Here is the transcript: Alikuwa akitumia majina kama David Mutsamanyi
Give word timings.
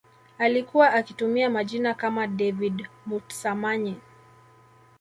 Alikuwa 0.37 0.93
akitumia 0.93 1.49
majina 1.49 1.93
kama 1.93 2.27
David 2.27 2.87
Mutsamanyi 3.05 3.95